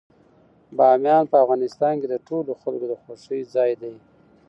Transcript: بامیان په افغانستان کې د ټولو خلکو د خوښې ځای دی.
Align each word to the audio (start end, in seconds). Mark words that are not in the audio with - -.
بامیان 0.77 1.23
په 1.31 1.37
افغانستان 1.43 1.93
کې 2.01 2.07
د 2.09 2.15
ټولو 2.27 2.51
خلکو 2.61 2.85
د 2.89 2.93
خوښې 3.01 3.39
ځای 3.53 3.71
دی. 3.81 3.93